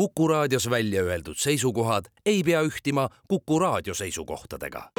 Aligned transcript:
Kuku 0.00 0.28
raadios 0.28 0.70
välja 0.70 1.02
öeldud 1.02 1.36
seisukohad 1.36 2.04
ei 2.26 2.42
pea 2.42 2.62
ühtima 2.62 3.08
Kuku 3.28 3.58
raadio 3.58 3.94
seisukohtadega. 3.94 4.90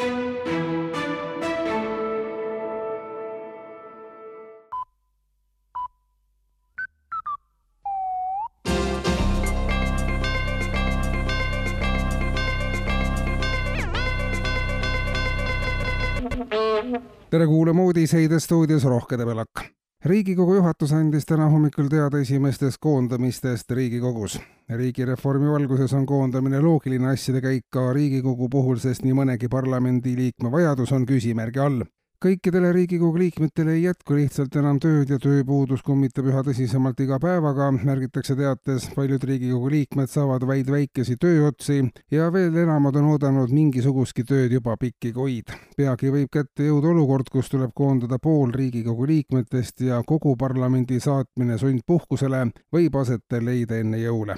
tere 17.30 17.48
kuulama 17.48 17.82
uudiseid 17.82 18.40
stuudios 18.40 18.84
Rohke 18.84 19.18
Debelak 19.18 19.81
riigikogu 20.06 20.56
juhatus 20.56 20.94
andis 20.98 21.26
täna 21.30 21.46
hommikul 21.50 21.88
teada 21.90 22.20
esimestest 22.20 22.78
koondamistest 22.80 23.72
Riigikogus. 23.72 24.40
riigireformi 24.70 25.52
valguses 25.52 25.94
on 25.94 26.06
koondamine 26.06 26.62
loogiline 26.62 27.08
asjade 27.08 27.42
käik 27.42 27.64
ka 27.70 27.94
Riigikogu 27.94 28.50
puhul, 28.50 28.78
sest 28.78 29.04
nii 29.04 29.14
mõnegi 29.14 29.50
parlamendiliikme 29.50 30.52
vajadus 30.52 30.92
on 30.92 31.06
küsimärgi 31.06 31.60
all 31.60 31.84
kõikidele 32.22 32.70
Riigikogu 32.76 33.18
liikmetele 33.18 33.74
ei 33.74 33.84
jätku 33.84 34.16
lihtsalt 34.16 34.56
enam 34.60 34.78
tööd 34.82 35.10
ja 35.10 35.18
tööpuudus 35.22 35.82
kummitab 35.86 36.28
üha 36.30 36.44
tõsisemalt 36.46 37.00
iga 37.02 37.18
päevaga, 37.22 37.72
märgitakse 37.74 38.36
teates. 38.38 38.90
paljud 38.96 39.24
Riigikogu 39.24 39.72
liikmed 39.74 40.10
saavad 40.10 40.46
vaid 40.48 40.70
väikesi 40.70 41.18
tööotsi 41.18 41.80
ja 42.12 42.30
veel 42.34 42.58
enamad 42.64 42.96
on 43.02 43.10
oodanud 43.16 43.50
mingisugustki 43.50 44.24
tööd 44.24 44.54
juba 44.54 44.78
pikki 44.78 45.14
kuid. 45.14 45.50
peagi 45.78 46.12
võib 46.12 46.30
kätte 46.30 46.70
jõuda 46.70 46.94
olukord, 46.94 47.30
kus 47.32 47.50
tuleb 47.50 47.74
koondada 47.76 48.20
pool 48.20 48.54
Riigikogu 48.54 49.08
liikmetest 49.08 49.82
ja 49.82 50.04
kogu 50.06 50.36
parlamendi 50.38 51.00
saatmine 51.00 51.58
sundpuhkusele 51.58 52.46
võib 52.72 52.96
aset 53.02 53.42
leida 53.42 53.82
enne 53.82 53.98
jõule 53.98 54.38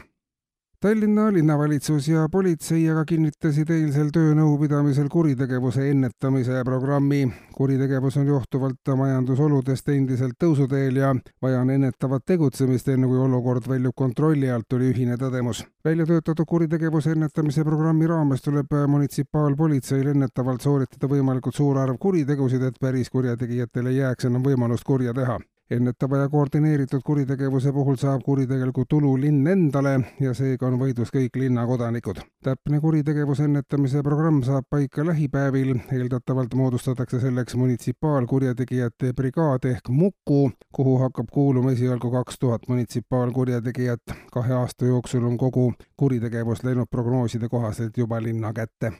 Tallinna 0.83 1.33
linnavalitsus 1.33 2.07
ja 2.07 2.25
politsei 2.31 2.81
aga 2.91 3.05
kinnitasid 3.07 3.69
eilsel 3.71 4.09
töönõupidamisel 4.11 5.05
kuritegevuse 5.07 5.85
ennetamise 5.87 6.57
programmi. 6.67 7.21
kuritegevus 7.55 8.17
on 8.19 8.27
johtuvalt 8.27 8.91
majandusoludest 8.99 9.89
endiselt 9.93 10.35
tõusuteel 10.43 10.99
ja 10.99 11.13
vaja 11.41 11.61
on 11.61 11.69
ennetavat 11.69 12.25
tegutsemist, 12.25 12.89
enne 12.91 13.07
kui 13.07 13.17
olukord 13.17 13.69
väljub 13.69 13.95
kontrolli 13.95 14.51
alt, 14.51 14.73
oli 14.73 14.91
ühine 14.91 15.15
tõdemus. 15.15 15.63
välja 15.85 16.05
töötatud 16.05 16.45
kuritegevuse 16.45 17.11
ennetamise 17.11 17.63
programmi 17.63 18.07
raames 18.07 18.41
tuleb 18.41 18.75
munitsipaalpolitseil 18.87 20.07
ennetavalt 20.07 20.61
sooritada 20.61 21.07
võimalikult 21.07 21.55
suur 21.55 21.77
arv 21.77 21.95
kuritegusid, 21.97 22.61
et 22.61 22.75
päris 22.81 23.09
kurjategijatel 23.09 23.87
ei 23.87 23.97
jääks 24.03 24.25
enam 24.25 24.43
võimalust 24.43 24.83
kurja 24.83 25.13
teha 25.13 25.39
ennetava 25.75 26.17
ja 26.17 26.29
koordineeritud 26.29 27.01
kuritegevuse 27.05 27.71
puhul 27.73 27.95
saab 28.01 28.21
kuritegeliku 28.25 28.85
tulu 28.89 29.13
linn 29.21 29.47
endale 29.47 29.93
ja 30.19 30.33
seega 30.37 30.67
on 30.67 30.79
võidus 30.79 31.11
kõik 31.13 31.37
linna 31.39 31.65
kodanikud. 31.67 32.21
täpne 32.43 32.79
kuritegevuse 32.81 33.47
ennetamise 33.49 34.03
programm 34.03 34.41
saab 34.43 34.65
paika 34.69 35.05
lähipäevil, 35.05 35.75
eeldatavalt 35.91 36.53
moodustatakse 36.55 37.19
selleks 37.19 37.55
munitsipaalkurjategijate 37.55 39.13
brigaad 39.13 39.65
ehk 39.71 39.89
Muku, 39.89 40.51
kuhu 40.75 40.97
hakkab 40.97 41.31
kuuluma 41.31 41.71
esialgu 41.71 42.11
kaks 42.11 42.39
tuhat 42.39 42.67
munitsipaalkurjategijat. 42.67 44.19
kahe 44.33 44.53
aasta 44.53 44.85
jooksul 44.85 45.23
on 45.23 45.37
kogu 45.37 45.73
kuritegevus 45.97 46.63
läinud 46.63 46.87
prognooside 46.91 47.49
kohaselt 47.49 47.97
juba 47.97 48.21
linna 48.21 48.53
kätte 48.53 48.93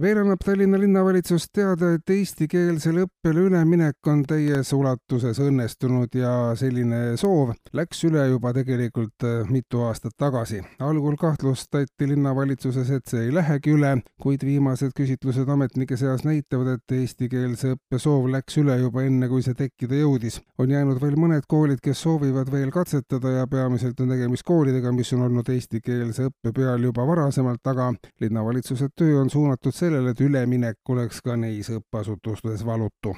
veel 0.00 0.18
annab 0.20 0.42
Tallinna 0.44 0.78
linnavalitsus 0.78 1.48
teada, 1.50 1.88
et 1.96 2.10
eestikeelsele 2.12 3.02
õppele 3.08 3.42
üleminek 3.48 4.06
on 4.06 4.20
täies 4.28 4.70
ulatuses 4.76 5.40
õnnestunud 5.42 6.12
ja 6.14 6.30
selline 6.58 7.16
soov 7.18 7.50
läks 7.74 8.04
üle 8.06 8.22
juba 8.30 8.52
tegelikult 8.54 9.26
äh, 9.26 9.48
mitu 9.50 9.82
aastat 9.88 10.14
tagasi. 10.18 10.60
algul 10.78 11.16
kahtlustati 11.18 12.08
linnavalitsuses, 12.12 12.92
et 12.94 13.10
see 13.10 13.24
ei 13.26 13.32
lähegi 13.34 13.74
üle, 13.74 13.96
kuid 14.22 14.44
viimased 14.46 14.94
küsitlused 14.94 15.50
ametnike 15.50 15.98
seas 15.98 16.22
näitavad, 16.28 16.78
et 16.78 16.96
eestikeelse 17.00 17.74
õppe 17.74 17.98
soov 17.98 18.30
läks 18.30 18.60
üle 18.62 18.78
juba 18.78 19.02
enne, 19.02 19.26
kui 19.28 19.42
see 19.42 19.58
tekkida 19.58 19.98
jõudis. 19.98 20.38
on 20.58 20.70
jäänud 20.70 21.02
veel 21.02 21.18
mõned 21.18 21.50
koolid, 21.50 21.82
kes 21.82 22.04
soovivad 22.06 22.52
veel 22.54 22.70
katsetada 22.70 23.34
ja 23.40 23.46
peamiselt 23.50 23.98
on 24.00 24.14
tegemist 24.14 24.46
koolidega, 24.46 24.92
mis 24.92 25.12
on 25.18 25.26
olnud 25.26 25.50
eestikeelse 25.50 26.30
õppe 26.30 26.54
peal 26.54 26.86
juba 26.86 27.06
varasemalt, 27.06 27.66
aga 27.66 27.90
linnavalitsuse 28.20 28.92
töö 28.94 29.18
on 29.24 29.30
suunatud 29.30 29.74
sellele, 29.74 29.87
sellele, 29.88 30.12
et 30.12 30.20
üleminek 30.20 30.92
oleks 30.92 31.22
ka 31.24 31.36
neis 31.36 31.70
õppeasutustes 31.72 32.64
valutu 32.66 33.14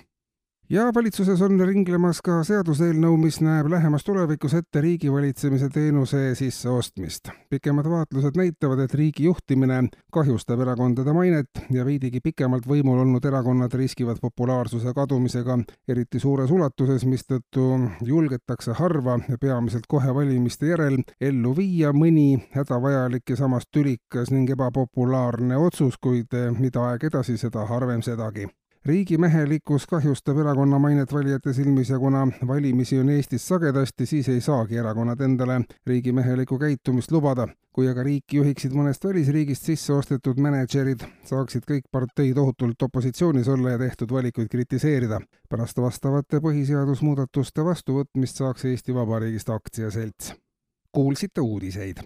ja 0.70 0.91
valitsuses 0.94 1.41
on 1.42 1.60
ringlemas 1.66 2.20
ka 2.22 2.36
seaduseelnõu, 2.47 3.16
mis 3.19 3.41
näeb 3.42 3.66
lähemas 3.72 4.04
tulevikus 4.06 4.53
ette 4.54 4.81
riigivalitsemise 4.81 5.69
teenuse 5.75 6.34
sisseostmist. 6.38 7.31
pikemad 7.50 7.88
vaatlused 7.91 8.36
näitavad, 8.38 8.78
et 8.84 8.94
riigi 8.94 9.25
juhtimine 9.25 9.81
kahjustab 10.12 10.60
erakondade 10.60 11.12
mainet 11.12 11.62
ja 11.70 11.84
veidigi 11.84 12.20
pikemalt 12.20 12.69
võimul 12.70 13.00
olnud 13.03 13.25
erakonnad 13.25 13.75
riskivad 13.75 14.22
populaarsuse 14.22 14.94
kadumisega 14.94 15.58
eriti 15.88 16.20
suures 16.20 16.50
ulatuses, 16.50 17.04
mistõttu 17.04 17.66
julgetakse 18.06 18.72
harva 18.78 19.19
ja 19.28 19.38
peamiselt 19.41 19.91
kohe 19.91 20.14
valimiste 20.14 20.70
järel 20.70 21.00
ellu 21.20 21.56
viia 21.56 21.91
mõni 21.92 22.47
hädavajalik 22.54 23.34
ja 23.34 23.42
samas 23.42 23.66
tülikas 23.72 24.31
ning 24.31 24.50
ebapopulaarne 24.50 25.56
otsus, 25.56 25.98
kuid 25.98 26.38
mida 26.58 26.87
aeg 26.92 27.10
edasi, 27.10 27.37
seda 27.37 27.66
harvem 27.66 28.06
sedagi 28.06 28.47
riigimehelikkus 28.84 29.86
kahjustab 29.86 30.38
erakonna 30.38 30.78
mainet 30.78 31.12
valijate 31.12 31.52
silmis 31.52 31.91
ja 31.91 31.98
kuna 31.98 32.28
valimisi 32.46 32.98
on 32.98 33.10
Eestis 33.10 33.48
sagedasti, 33.48 34.06
siis 34.06 34.28
ei 34.28 34.41
saagi 34.41 34.76
erakonnad 34.76 35.20
endale 35.20 35.60
riigimehelikku 35.86 36.58
käitumist 36.58 37.12
lubada. 37.12 37.48
kui 37.72 37.86
aga 37.88 38.02
riiki 38.02 38.36
juhiksid 38.36 38.72
mõnest 38.74 39.04
välisriigist 39.06 39.62
sisse 39.62 39.92
ostetud 39.94 40.40
mänedžerid, 40.42 41.04
saaksid 41.24 41.62
kõik 41.70 41.84
parteid 41.92 42.38
ohutult 42.38 42.82
opositsioonis 42.82 43.48
olla 43.48 43.70
ja 43.70 43.78
tehtud 43.78 44.12
valikuid 44.12 44.48
kritiseerida. 44.48 45.20
pärast 45.48 45.78
vastavate 45.78 46.40
põhiseadusmuudatuste 46.40 47.64
vastuvõtmist 47.64 48.36
saaks 48.36 48.64
Eesti 48.64 48.94
Vabariigist 48.94 49.48
aktsiaselts. 49.48 50.34
kuulsite 50.92 51.40
uudiseid 51.40 51.96